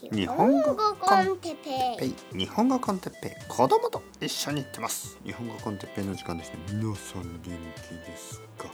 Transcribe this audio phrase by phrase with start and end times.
[0.00, 2.38] 日本語コンテペイ。
[2.38, 3.48] 日本語コンテッペイ。
[3.48, 5.18] 子供と一緒に行ってます。
[5.24, 6.58] 日本語コンテッペイの時間ですね。
[6.70, 7.48] 皆さん元気
[8.06, 8.70] ですか？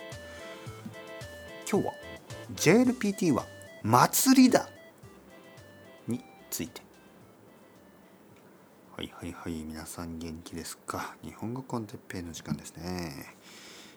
[1.70, 1.94] 今日は
[2.56, 3.46] JLPT は
[3.82, 4.68] 祭りだ。
[6.06, 6.82] について。
[8.94, 9.52] はいはいはい。
[9.64, 11.16] 皆さん元気ですか？
[11.24, 13.34] 日本語コンテッペイの時間ですね。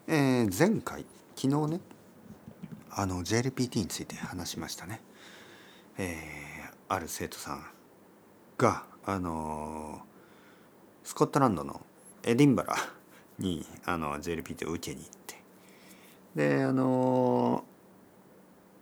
[0.07, 1.05] えー、前回
[1.35, 1.81] 昨日ね
[2.89, 5.01] あの JLPT について話しましたね。
[5.97, 6.46] えー
[6.89, 7.65] ある生徒さん
[8.57, 10.01] があの
[11.03, 11.81] スコットランドの
[12.23, 12.75] エディンバラ
[13.39, 15.41] にあの JLPT を受けに行って
[16.57, 17.63] であの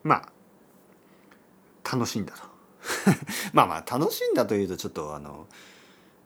[0.04, 2.56] まあ楽しんだと。
[3.54, 5.48] まあまあ楽しんだというとちょっとあの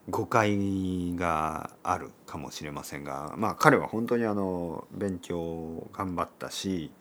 [0.10, 6.92] 誤解があるかもしれませんがまあ彼は本当にあの勉強頑張ったし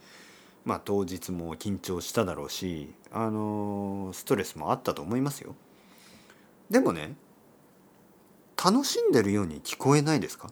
[0.69, 5.55] まあ当日も緊張しただろうしあのストレスもあったと思いますよ。
[6.69, 7.17] でもね
[8.63, 10.51] 楽しんでるように聞こえないですか？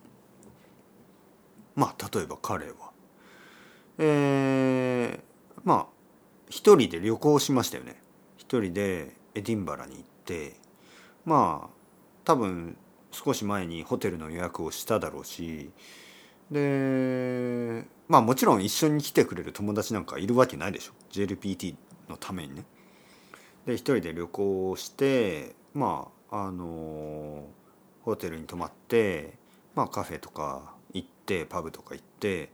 [1.74, 2.92] まあ例えば彼は。
[3.98, 5.86] えー、まあ
[6.48, 8.00] 一人で旅行しましたよね。
[8.38, 10.54] 一人でエディンバラに行って
[11.26, 11.74] まあ
[12.24, 12.78] 多分
[13.10, 15.70] 少し前にホテルの予約をしただろうし
[16.50, 21.74] でまあもちろん一緒に来てくれる友達なんかいるわけないでしょ JLPT
[22.08, 22.64] のためにね。
[23.66, 27.48] で一人で旅行してまああの
[28.02, 29.34] ホテルに泊まって
[29.74, 32.50] まあカフェとか行ってパブとか行って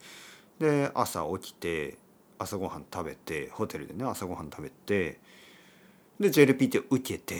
[0.58, 1.98] で朝起きて
[2.38, 5.20] 朝ごはん食べてホテルでね朝ごはん食べて
[6.18, 7.36] で JLPT 受けて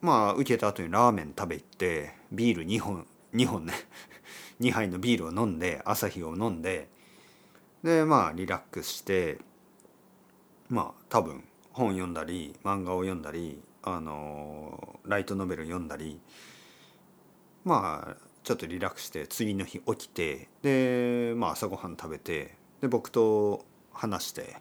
[0.00, 3.74] まあ受けた後にラーメン食べてビール2本2本ね
[4.60, 6.88] 2杯のビールを飲んで朝日を飲んで
[7.84, 9.38] でまあリラックスして
[10.68, 16.18] まあ多分本読んだり漫画を読んだりあのライトノベル読んだり
[17.62, 24.56] まあちょっとリラックスして次の日起きてで、まあ、朝ごはん食べてで僕と話して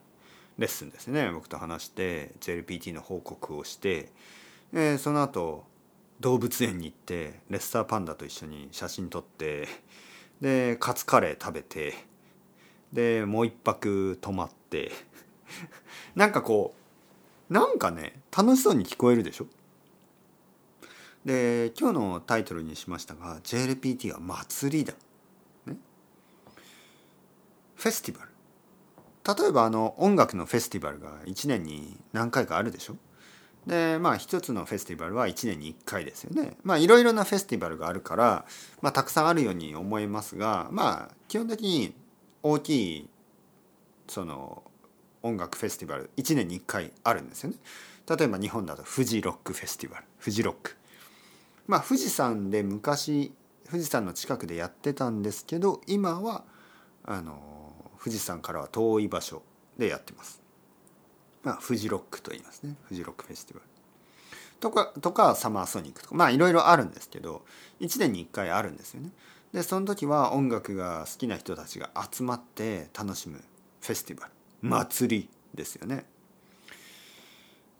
[0.57, 1.31] レッスンですね。
[1.31, 4.11] 僕と話して JLPT の報告をして
[4.71, 5.63] でその後
[6.19, 9.67] 動物園に行ってレッサーパンダと一緒に写真撮って
[10.41, 11.93] でカツカレー食べて
[12.93, 14.91] でもう一泊泊まって。
[16.15, 16.73] なんかこ
[17.49, 19.47] うなんかね楽しそうに聞こえるでしょ？
[21.25, 24.93] で今日のタイトルにしましたが JLPT は祭りだ、
[25.65, 25.77] ね、
[27.75, 28.29] フェスティバル。
[29.41, 32.95] 例えばあの音楽のフェスティバルが1年に何回かあるでしょ？
[33.65, 36.57] でまあ一つのフェスティバルは1年に1回ですよね。
[36.63, 38.45] まあいろいろなフェスティバルがあるから、
[38.81, 41.95] まあ、たくさんあるように思いますがまあ基本的に
[42.43, 43.09] 大きい
[44.07, 44.63] その
[45.21, 47.55] 音楽フェスティバル1年に1回あるんですよね。
[48.07, 50.75] 例えば日本だと富士ロックフェスティバル富士ロック。
[51.67, 53.31] まあ富士山で昔
[53.69, 56.43] 富士山の近くでやってたんですけど今は
[57.05, 59.41] あの富士山からは遠い場所
[59.77, 60.41] でやってます。
[61.43, 62.75] まあ、フジロックと言いますね。
[62.83, 63.67] フジロックフェスティバル。
[64.59, 66.15] とかとかサマーソニックとか。
[66.15, 67.45] まあいろいろあるんですけど
[67.79, 69.11] 1年に1回あるんですよね。
[69.53, 73.43] でその時は音楽が好きな人たちが集まって楽しむ
[73.81, 74.31] フェスティバル
[74.61, 76.05] 祭りですよね。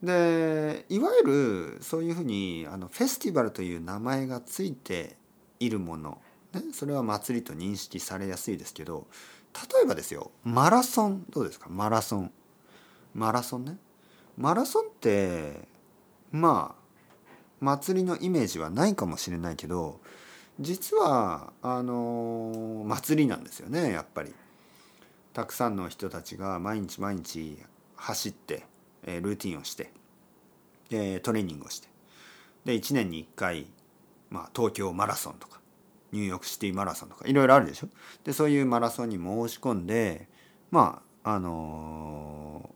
[0.03, 5.15] でいわゆるそういうふうにあのフェスティバルという名前がついて
[5.59, 6.21] いるもの、
[6.53, 9.07] ね、それは祭りと認識されやすいですけど
[9.73, 11.69] 例えばですよマラソンどうですか？
[11.69, 12.31] マラソン。
[13.15, 13.77] マラソンね。
[14.37, 15.67] マラソンって
[16.31, 16.83] まあ
[17.61, 20.01] 祭りのイメージはないかもしれないけど
[20.59, 24.33] 実はあの祭りなんですよねやっぱり。
[25.33, 27.57] たくさんの人たちが毎日毎日
[27.95, 28.65] 走って、
[29.03, 29.91] えルーティンをして、
[30.91, 31.87] えトレーニングをして。
[32.65, 33.65] で1年に1回、
[34.29, 35.59] まあ、東京マラソンとか
[36.11, 37.87] ニューヨークシティマラソンとかいろいろあるでしょ？
[38.23, 40.27] でそういうマラソンに申し込んで
[40.69, 42.69] まああの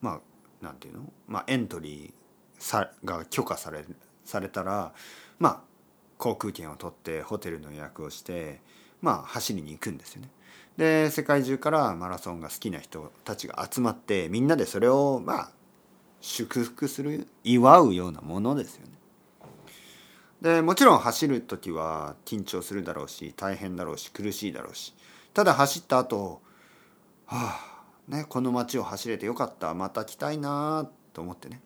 [0.00, 2.12] まあなんていうの、まあ、エントリー
[2.58, 3.84] さが許可され
[4.24, 4.92] されたら
[5.38, 5.60] まあ
[6.22, 8.60] 航空券を取ってホテルの予約をして
[9.00, 10.28] まあ走りに行くんですよね。
[10.76, 15.50] で世界中からマラソンが好きな人たちが集まってみんなでそれをまあ
[16.20, 18.92] 祝福する祝うようなものですよね。
[20.40, 24.94] でもちろん走る時は緊張するだろうし大変だろうし苦しいだろうし
[25.34, 26.40] ただ走った後
[27.26, 27.72] はあ
[28.08, 31.60] ね、この街を走れてよかったまた来たいなと思ってね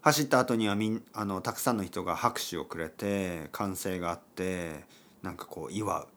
[0.00, 4.84] 走った後にはみんあのたくさんの人が拍手をくれて歓声があって
[5.22, 6.08] なんかこう祝う。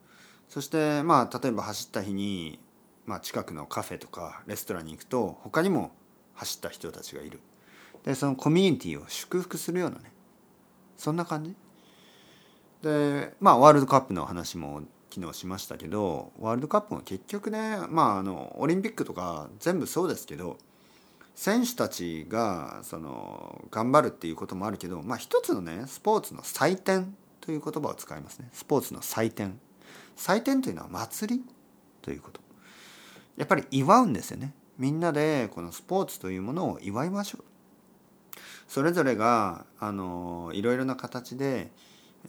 [0.48, 2.60] そしてまあ例えば走った日に、
[3.06, 5.92] まあ、近くのカフェとかレストランに行くと他にも
[6.34, 7.40] 走った人たちがいる。
[8.04, 10.12] でそのコミュニティを祝福するようなね
[10.98, 11.56] そんな感じ。
[12.82, 14.82] でまあワールドカップの話も
[15.14, 20.58] 昨日しましたけどワールドカップも結局ねまああのオリンピックとか全部そうですけど
[21.42, 28.50] 選手たちがその頑張るっていうこともあるけどまあ一つのねスポーツの祭典という言葉を使いますね。
[28.54, 29.60] スポーツの祭典。
[30.16, 31.44] 祭典というのは祭り
[32.04, 32.42] ということ。
[33.38, 34.54] やっぱり祝うんですよね。
[34.78, 37.44] みんなでこのスポーツというものを祝いましょう。
[38.68, 41.72] それぞれがあのいろいろな形で、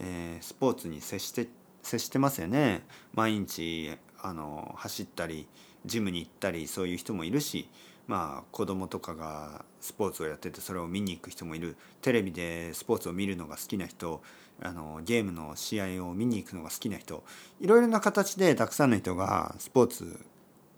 [0.01, 1.49] えー、スポーツに接して
[1.83, 2.87] 接してますよね。
[3.13, 3.91] 毎日
[4.23, 5.47] あの走ったり
[5.85, 7.69] ジムに行ったりそういう人もいるし
[8.07, 14.23] まあ子供とかがスポーツをやっててそれを見に行く人もいるテレビでスポーツを見るのが好きな人
[14.61, 17.25] あのゲームの試合を見に行くのが好きな人
[17.61, 20.21] いろいろな形でたくさんの人がスポーツ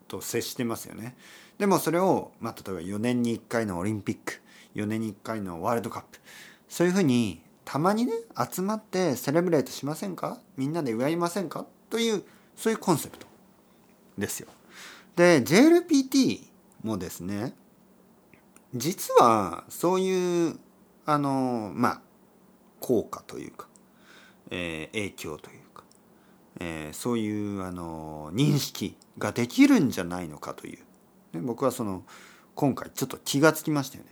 [0.06, 1.17] と接してますよね。
[1.59, 4.41] でもそれを、まあ、例えば4年に1回のオリンピック
[4.75, 6.19] 4年に1回のワールドカップ
[6.69, 8.12] そういうふうにたまにね
[8.53, 10.38] 集まってセレブレートしませんか？
[10.56, 11.65] みんなで祝いませんか？
[11.88, 12.23] という
[12.56, 13.27] そういうコンセプト
[14.19, 14.49] ですよ。
[15.17, 16.54] で JLPT
[16.85, 17.55] もですね
[18.75, 20.59] 実はそういう
[21.07, 22.01] あのまあ
[22.81, 23.67] 効果というか、
[24.51, 25.85] えー、影響というか、
[26.61, 30.79] えー、そういうあの認識ができるんじゃないのかという、
[31.37, 32.05] ね、僕はその
[32.55, 34.11] 今回ちょっと気がつきましたよね。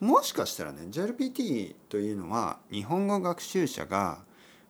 [0.00, 4.18] もしかしたらね JLPT というのは日本語学習者が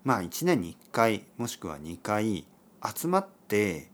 [0.05, 2.47] まあ1年に1回もしくは2回
[2.97, 3.91] 集まって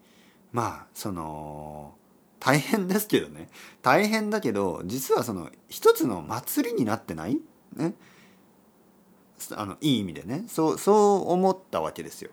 [0.53, 1.95] まあその
[2.45, 3.49] 大変ですけどね。
[3.83, 7.39] 大変だけど実はその一つの祭りになってない？
[7.77, 7.95] ね。
[9.53, 10.43] あのいい意味でね。
[10.49, 12.33] そうそう思ったわけですよ。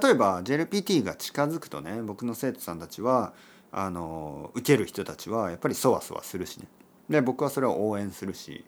[0.00, 3.32] 例えば JLPT が近づくとね僕の生徒さんたちは
[3.72, 6.68] あの受ける人たちはやっぱりそわそわするしね。
[7.08, 8.64] で僕はそれを応援するし。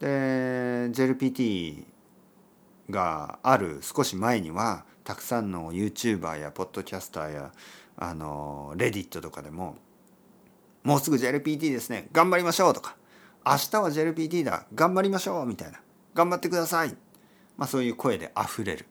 [0.00, 0.06] で
[0.90, 1.84] JLPT
[2.88, 7.52] がある少し前にはたくさんの YouTuber やポッドキャスターや
[7.96, 9.76] あのレディットとかでも
[10.82, 12.96] 「もうすぐ JLPT ですね頑張りましょう」とか
[13.46, 15.80] 「明日は JLPT だ頑張りましょう」みたいな
[16.14, 16.96] 「頑張ってください」
[17.56, 18.86] まあ、そういう声であふれる。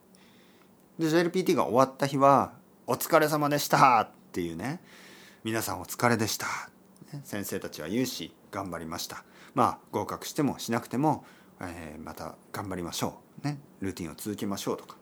[1.00, 2.54] で JLPT が終わった日は
[2.88, 4.82] 「お疲れ様でした」っていうね
[5.44, 6.48] 「皆さんお疲れでした」
[7.24, 9.24] 先生たちは言うし頑張りました。
[9.54, 11.26] まあ合格してもしなくても、
[11.60, 13.48] えー、また頑張りましょう。
[13.48, 14.96] ねルーティンを続けましょうとか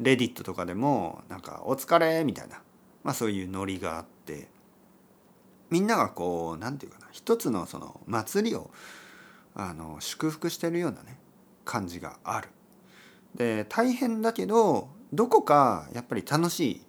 [0.00, 2.60] レディットとかでもなんか「お疲れ」みたいな、
[3.04, 4.48] まあ、そういうノリがあって
[5.70, 8.70] みんながこう何て言うかな一つのその祭りを
[9.54, 11.18] あの祝福してるようなね
[11.64, 12.48] 感じがある。
[13.34, 16.82] で大変だけどどこかやっぱり楽しい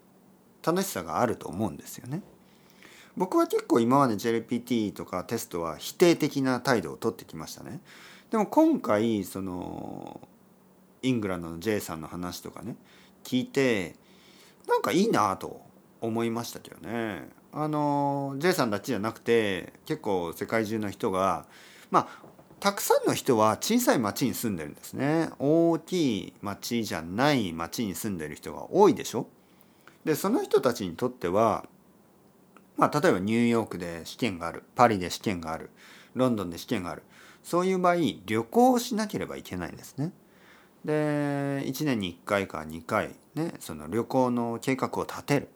[0.65, 2.21] 楽しさがあると思うんですよね。
[3.17, 7.81] 僕は結構今まで JLPT とかテストは否定的な態度をとってきましたね。
[8.31, 10.21] でも今回その
[11.01, 12.75] イングランドの J さんの話とかね
[13.23, 13.95] 聞いて
[14.67, 15.61] なんかいいなと
[16.01, 17.29] 思いましたけどね。
[17.51, 21.45] あの J さんだけじゃなくて結構世界中の人が
[21.89, 22.29] まあ
[22.59, 25.29] たくさんの人は小さい町に住んでるんですね。
[25.39, 29.27] 大きい町じゃない町に住んでる人が多いでしょ。
[30.05, 31.65] でその人たちにとっては
[32.79, 35.69] まあ、例えばニューヨークで試験があるパリで試験がある
[36.15, 37.03] ロンドンで試験がある
[37.43, 37.95] そういう場合
[38.25, 40.13] 旅行をしなければいけないんですね。
[40.85, 40.93] で
[41.65, 45.49] 1年に1回か2回ねその旅行の計画を立てる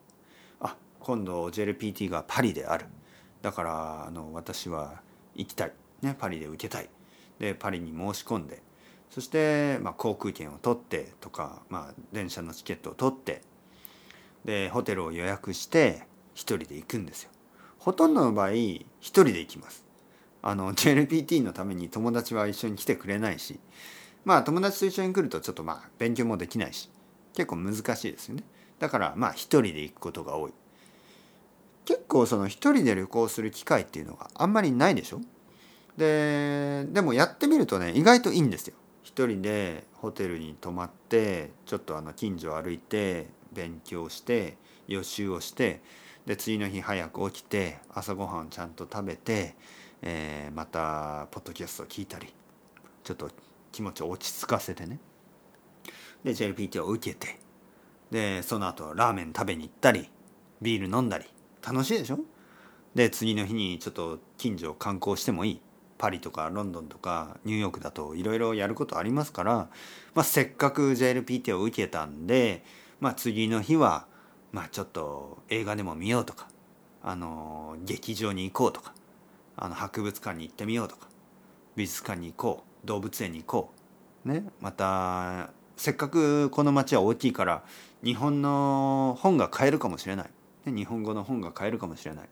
[1.04, 2.86] 今度 JLPT がパリである
[3.42, 5.02] だからあの私は
[5.36, 6.90] 行きたい、ね、パリで受けたい
[7.40, 8.62] でパリに申し込んで
[9.10, 13.42] そして、まあ、航空券を取ってとか、まあ、電車のチケットを取って
[14.46, 17.30] でホテルを予約して一人で行くんですよ。
[17.78, 19.86] ほとんどの場合一人で行きます。
[20.42, 23.60] あの JLPT のために友達は一緒に来てくれないし
[24.26, 26.90] まあ友達と一緒に来るとちょっとまあ勉強もできないし
[27.34, 28.44] 結構難しいですよね。
[28.80, 30.54] だからまあ一人で行くことが多い。
[31.86, 35.22] 結構その一人で旅行する機会っていうのがあんまりないでしょ？
[35.98, 38.76] ででもやってみるとね意外といいんですよ。
[39.04, 45.82] 一人でホテルに泊まってちょっとあの近所を歩いて勉強して予習をして
[46.26, 49.56] で次の日早く起きて朝ごはんちゃんと食べて、
[50.02, 52.34] えー、またポッドキャストを聞いたり
[53.04, 53.30] ちょっと
[53.72, 55.00] 気持ちを落ち着かせてね
[56.24, 57.40] で JLPT を受けて
[58.10, 60.10] でその後ラーメン食べに行ったり
[60.62, 61.26] ビール飲んだり
[61.66, 62.20] 楽しいでしょ？
[62.96, 65.62] で次の日にちょっと近所を観光してもいい。
[65.96, 69.70] パリとかロンドンとかニューヨークだといろいろやることありますから、
[70.14, 72.66] まあ、せっかく JLPT を受けたんで、
[73.00, 74.06] まあ、次の日は
[74.52, 76.50] まあちょっと映画でも見ようとか
[77.04, 78.94] あの劇場に行こうとか
[79.56, 81.08] あの博物館に行ってみようとか
[81.78, 83.72] 美術館に行こう動物園に行こ
[84.26, 87.64] う、ね、またせっかくこの町は大きいから
[88.04, 90.30] 日本の本が買えるかもしれない、
[90.66, 92.30] ね、日本語の本が買えるかもしれない。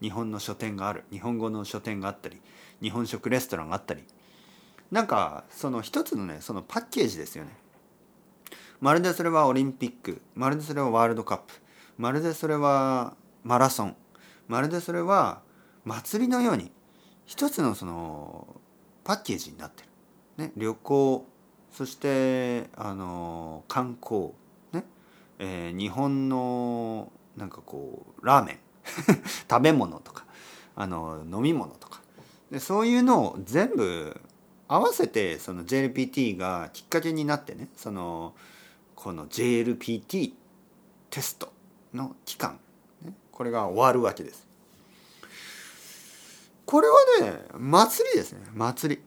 [0.00, 1.04] 日本の書店がある。
[1.10, 2.40] 日本語の書店があったり
[2.82, 4.04] 日本食レストランがあったり。
[4.90, 7.56] なんかその一つのねそのパッケージですよね。
[8.80, 10.20] まるでそれはオリンピック。
[10.34, 11.54] まるでそれはワールドカップ。
[11.96, 13.96] まるでそれはマラソン。
[14.48, 15.40] まるでそれは
[15.84, 16.72] 祭りのように
[17.24, 18.60] 一つのその
[19.04, 19.84] パッケージになって
[20.36, 21.26] る、ね、旅行。
[21.70, 24.32] そしてあの観光。
[24.72, 24.84] ね、
[25.38, 28.58] えー、日本のなんかこうラーメン
[29.48, 30.24] 食べ物とか
[30.74, 32.00] あの飲み物とか
[32.50, 34.20] でそういうのを全部
[34.68, 38.34] 合わせてその JLPT がきっかけになってねその
[38.94, 40.32] この JLPT
[41.10, 41.52] テスト
[41.92, 42.58] の期間、
[43.02, 44.46] ね、これが終わるわけです。
[46.64, 49.02] これはね祭りですね祭り。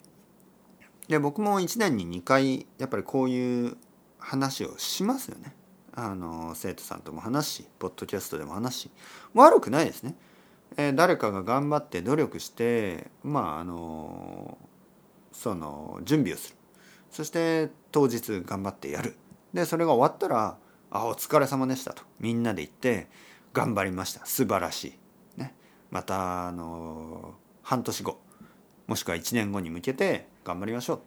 [1.07, 3.77] で僕も1年に2回やっぱりこういう
[4.19, 5.55] 話をしますよね。
[5.95, 8.91] あの生徒さんとも話しポッドキャストでも話し
[9.33, 10.15] 悪くないですね。
[10.77, 14.57] えー、誰かが頑張って努力してまああの
[15.31, 16.55] その準備をする。
[17.11, 19.15] そして当日頑張ってやる。
[19.53, 20.57] でそれが終わったら
[20.91, 22.03] 「あお疲れ様でした」と。
[22.19, 23.07] みんなで言って
[23.53, 24.25] 「頑張りました。
[24.25, 24.95] 素晴らし
[25.37, 25.55] い」ね、
[25.91, 28.19] またあの半年後
[28.87, 30.97] もしくは1年後に向けて頑張りましょう。
[30.97, 31.01] っ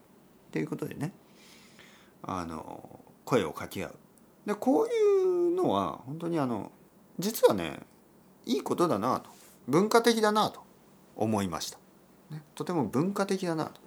[0.50, 1.12] ていうことでね。
[2.22, 3.94] あの声を掛け合う。
[4.48, 6.72] でこういうのは本当にあの
[7.18, 7.80] 実はね
[8.46, 9.30] いいことだなと。
[9.68, 10.62] 文化的だなと
[11.14, 11.78] 思いました、
[12.30, 13.82] ね、とても文化的だなと。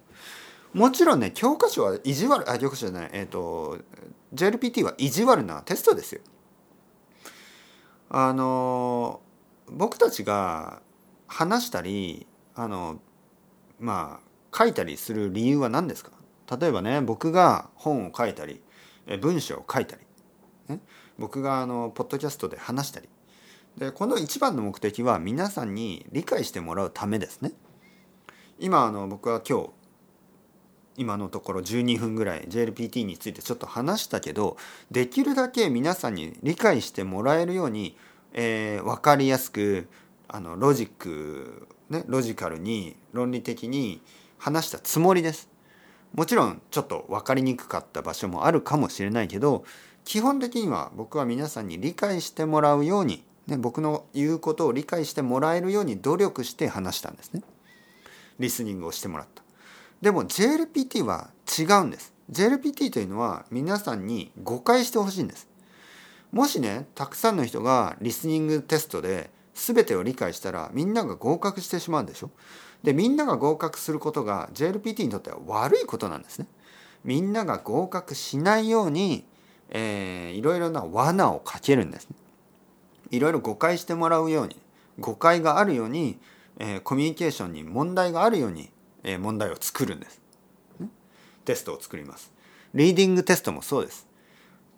[0.72, 3.78] もちろんね教科書は意地悪あ教科書じゃないえっ、ー、と
[4.32, 6.20] JLPT は意地悪なテストですよ。
[8.08, 9.20] あの
[9.68, 10.80] 僕たちが
[11.26, 13.00] 話したりあの
[13.80, 16.12] まあ書いたりする理由は何ですか？
[16.56, 18.62] 例えばね僕が本を書いたり
[19.20, 20.02] 文章を書いたり。
[20.72, 20.80] ね、
[21.18, 23.08] 僕があのポッドキャストで話したり
[23.78, 27.52] でこの一番の目的は皆さんに理解してもらうためですね。
[28.58, 29.70] 今あの僕は今日
[30.96, 34.56] 今のところ12分ぐらい JLPT についてちょっと話したけど
[34.90, 37.96] できるだけ皆さんに理解してもらえるように、
[38.34, 39.88] えー、分かりやすく
[40.28, 44.02] あのロジック、ね、ロジカルに論理的に
[44.38, 45.48] 話したつもりです。
[46.14, 49.64] もちろんちょっと分かりにくかった場所もあるかもしれないけど
[50.04, 57.42] 基本的には僕は皆さんに理解してもらうように、ね、僕の言うことを理解してもらえるように努力して話したんですね。
[58.38, 59.42] リスニングをしてもらった。
[60.00, 62.12] でも JLPT は違うんです。
[62.30, 65.48] JLPT というのは皆さんに誤解してほしいんです。
[66.32, 72.30] もしねたくさんの人がリスニングテストで全てを理解したらみんなが合格してしまうんでしょ
[72.82, 76.46] でみんなが合格することが JLPT にとっては悪いことなんですね。
[77.04, 79.24] みんなが合格しないように
[79.72, 82.16] えー、いろいろな罠をかけるんですね。
[83.10, 84.56] いろいろ誤解してもらうように
[85.00, 86.18] 誤解があるように、
[86.58, 88.70] えー、コミュニケーションに問題があるように、
[89.02, 90.20] えー、問題を作るんです、
[90.78, 90.88] ね。
[91.44, 92.32] テストを作ります。
[92.74, 94.06] リーディングテストもそうです。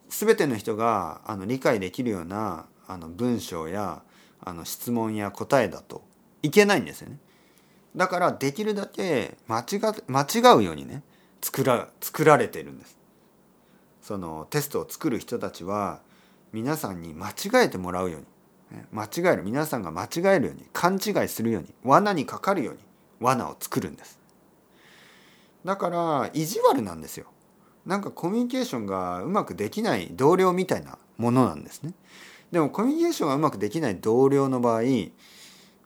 [0.08, 4.02] すべての人があの理解できるようなあの文章や
[4.40, 6.04] あの質問や答えだと
[6.42, 7.18] いけないんですよね。
[7.96, 11.02] だからできるだけ間違間違うようにね
[11.40, 12.98] 作ら作られてるんです。
[14.04, 16.02] そのテストを作る人たちは
[16.52, 18.26] 皆さんに間違えてもらうように
[18.92, 22.80] 間違える皆さんが間違えるように勘違いするように罠にかかるように
[23.18, 24.18] 罠を作るんです。
[25.64, 27.24] だから意地悪なんですよ。
[27.86, 31.94] なんかコミュニケーションがうまくできない同僚みたいなものなんですね。
[32.52, 34.82] でもコミュニケーションがうまくできない同僚の場合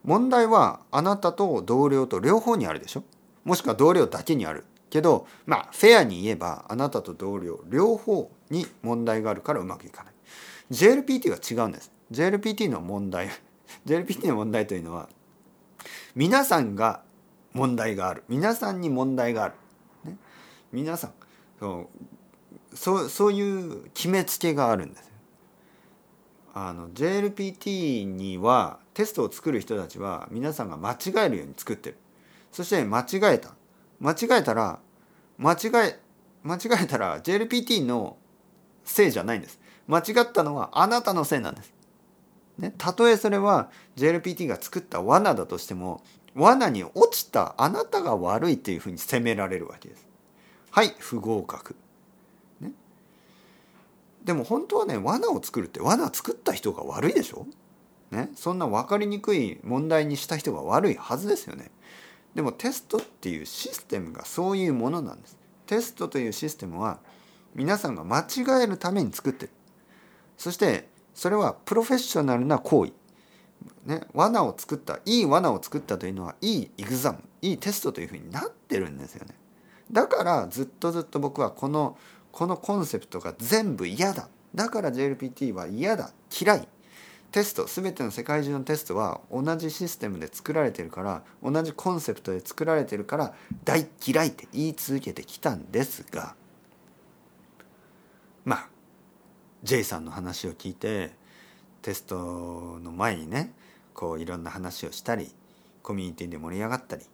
[0.02, 3.04] 問題はあなたと同僚と両方にあるでしょ。
[3.44, 4.64] もしくは同僚だけにある。
[4.90, 10.14] けどまあフェアに言えばあなたと同僚両方に問題があるからうまくいかない。
[10.70, 11.90] JLPT は違うんです。
[12.12, 13.28] JLPT の問題
[13.86, 15.08] JLPT の問題というのは
[16.14, 17.02] 皆さんが
[17.52, 18.24] 問題がある。
[18.28, 19.54] 皆さんに問題がある、
[20.04, 20.16] ね、
[20.72, 21.12] 皆さん
[22.74, 25.08] そうそういう決めつけがあるんです
[26.54, 31.96] あの JLPT にはテストを作る人たちは皆さんが間違えるように作ってる。
[32.50, 33.54] そして間違えた。
[34.00, 34.78] 間違えたら
[35.38, 35.56] 間違
[35.88, 35.98] え
[36.42, 38.16] 間違えたら JLPT の
[38.84, 39.60] せいじゃないんです。
[39.86, 41.72] 間違ったのはあなたのせいなんです、
[42.58, 46.02] ね、たとえそれは JLPT が作った罠だとしても
[46.34, 50.06] 罠に落ちたあなたが悪いっていうふうに責められるわけです。
[50.70, 51.74] はい不合格。
[52.60, 52.72] ね。
[54.24, 57.46] でも本当はね罠を作るって罠作った人が悪いでしょ。
[58.10, 61.70] ね、そんな分かりにくい問題にした人が悪いはずですよね。
[62.34, 65.36] でもテストっていうシステムがそういうものなんです。
[65.66, 67.00] テストというシステムは
[67.54, 69.52] 皆さんが間違えるために作ってる。
[70.36, 72.92] そしてそれはプロフェッショナルな行為。
[73.86, 79.34] ね、罠を作ったいい罠を作ったというのはいいエグザムいいテストというふうになってるんですよね。
[79.90, 81.96] だからずっとずっと僕はこの
[82.30, 84.28] このコンセプトが全部嫌だ。
[84.54, 86.12] だから JLPT は嫌だ。
[86.40, 86.68] 嫌い。
[87.30, 96.34] テスト全ての世界中のテストは同じシステムで作られてるから同じコンセプトで作られてるから大嫌いって言い続けてきたんですが。
[98.44, 98.68] まあ
[99.62, 101.10] J さんの話を聞いて
[101.82, 103.52] テストの前にね
[103.92, 105.30] こういろんな話をしたり
[105.82, 107.04] コミュニティで盛り上がったり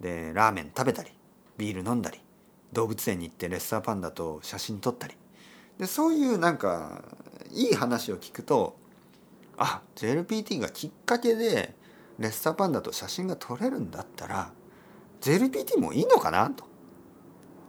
[0.00, 1.10] でラーメン食べたり
[1.56, 2.20] ビール飲んだり
[2.72, 5.14] 動物園に行ってレッサーパンダと写真撮ったり。
[5.78, 7.02] でそういうなんか
[7.52, 8.76] いい話を聞くと
[9.58, 11.74] あ JLPT がきっかけで
[12.18, 14.52] レッサーパンダと写真が撮れるんだったら
[15.20, 16.50] JLPT もいいのかな？
[16.50, 16.64] と。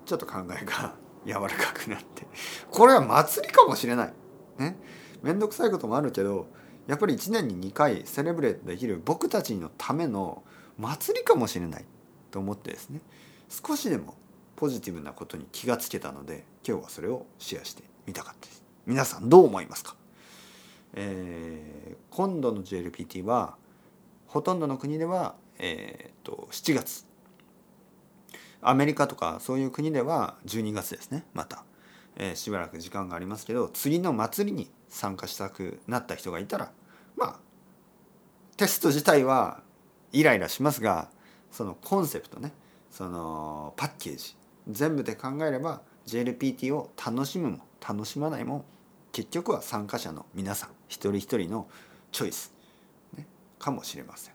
[0.06, 2.27] ちょっと考えが 柔らかくなって。
[2.72, 4.13] これは祭りかもしれない。
[4.58, 4.77] ね。
[5.22, 6.48] 面倒くさいこともあるけど
[6.86, 10.44] やっぱり1年に2回セレブレートできる僕たちのための
[10.77, 11.86] 祭りかもしれない
[12.32, 13.01] と思ってですね。
[13.50, 14.15] 少しでも
[14.56, 18.63] ポジティブなことに気がつけたので今日はそれをシェアしてみたかったです。
[18.86, 19.97] 皆さんどう思いますか、
[20.94, 23.56] えー、今度の JLPT は
[24.27, 27.08] ほとんどの国では、えーと、と7月。
[28.62, 31.63] アメリカとかそういう国では12月ですねまた、
[32.15, 36.72] えー、しばらく時間がありますけど次の祭りに参加したくなった人がいたら
[37.15, 37.39] まあ
[38.58, 39.62] テスト自体は
[40.12, 41.10] イライラしますが
[41.51, 42.51] そのコンセプトね
[42.89, 44.36] そのパッケージ
[44.70, 48.65] 全部で考えれば JLPT を楽しむも楽しまないも
[49.17, 51.67] 結局は参加者の皆さん一人一人の
[52.12, 52.53] チョイス、
[53.17, 53.25] ね、
[53.57, 54.33] かもしれません。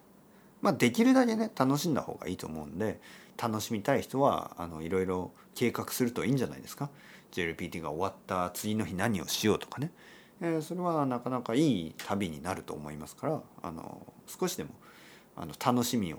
[0.61, 3.01] まあ、できるだけね楽しんだ方がいいと思うんで
[3.41, 6.91] 楽しみたい人はあのいろいろ計画するといいんじゃないですか。
[7.31, 9.93] JLPT が終わった次の日何をしようとかね。
[10.41, 14.71] えー、それはなかなかいい旅になると思いますからあの少しでも
[15.37, 16.19] あの楽しみを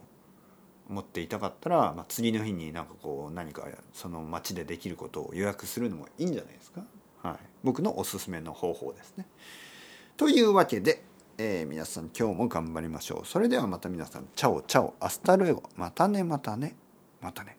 [0.88, 6.82] 持っていたかったら、まあ、次の日になんかこう何かその街でできることを予約するのもいいんじゃないですか、
[7.24, 9.26] はい、僕のおすすめの方法ですね。
[10.18, 11.04] というわけで、
[11.38, 13.26] えー、皆さん今日も頑張りましょう。
[13.26, 16.76] それではまた皆さん ciao ciao hasta luego またねまたね
[17.22, 17.58] またね。